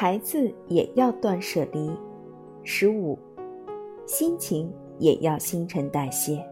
[0.00, 1.94] 孩子也要断舍离。
[2.64, 3.18] 十五，
[4.06, 6.42] 心情也要新陈代谢。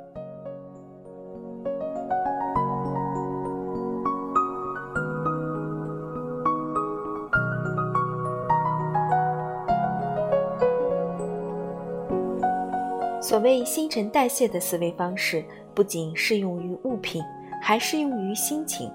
[13.18, 15.42] 所谓新陈代谢的思维方式，
[15.74, 17.22] 不仅适用于物品，
[17.62, 18.92] 还适用于心情。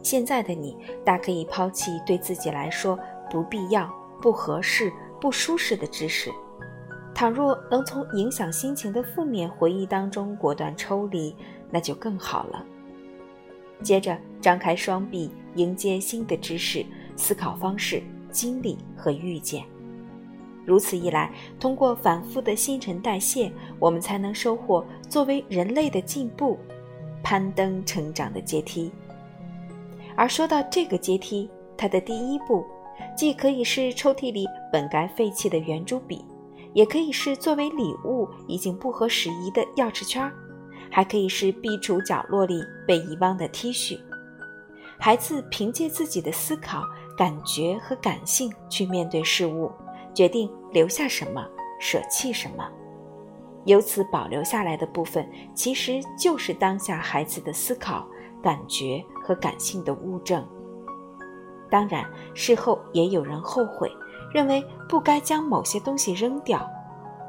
[0.00, 2.96] 现在的你，大可以抛弃对自己来说
[3.30, 3.88] 不必要、
[4.20, 6.30] 不合适、不舒适的知识。
[7.14, 11.34] 倘若能从影响心情的负面回忆当中果断抽离，
[11.70, 12.64] 那就更好了。
[13.82, 16.84] 接着，张开双臂，迎接新的知识、
[17.16, 19.64] 思考方式、经历和遇见。
[20.64, 26.58] 如此一来，通过反复的新陈代谢，我们才能收获作为人类的进步，
[27.22, 28.92] 攀登成长的阶梯。
[30.14, 32.66] 而说到这个阶梯，它的第一步，
[33.16, 36.24] 既可以是抽屉里本该废弃的圆珠笔，
[36.72, 40.30] 也可以是作为礼物已经不合时宜的钥匙圈，
[40.90, 43.98] 还可以是壁橱角落里被遗忘的 T 恤。
[44.98, 46.82] 孩子凭借自己的思考、
[47.16, 49.70] 感觉和感性去面对事物。
[50.14, 51.46] 决定留下什么，
[51.78, 52.68] 舍弃什么，
[53.66, 58.04] 由此保留下来的部分，其实就是当下孩子的思考、
[58.42, 60.44] 感觉和感性的物证。
[61.70, 63.90] 当然，事后也有人后悔，
[64.32, 66.68] 认为不该将某些东西扔掉，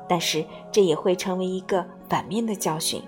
[0.07, 3.01] 但是这也会成为一个反面的教训。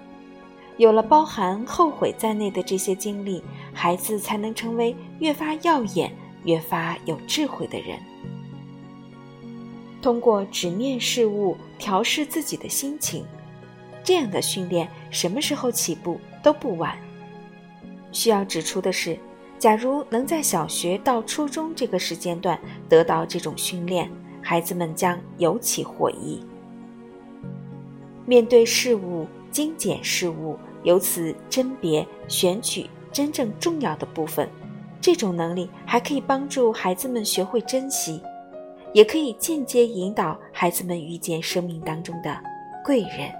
[0.78, 6.12] 有了包含后悔在内的这些经历，孩子才能成为越发耀眼、
[6.44, 8.00] 越发有智慧的人。
[10.02, 13.23] 通过直面事物，调试自己的心情，
[14.04, 16.98] 这样的训练什么时候起步都不晚。
[18.11, 19.20] 需要指出的是，
[19.61, 24.10] 假如能在小学到初中这个时间段得到这种训练，
[24.42, 26.44] 孩子们将尤其获益。
[28.26, 34.49] 面对事物，精简事物，由此甄别、选取真正重要的部分，
[34.99, 38.20] 这种能力还可以帮助孩子们学会珍惜。
[38.93, 42.36] 也可以间接引导孩子们遇见生命当中的
[42.83, 43.32] 贵人。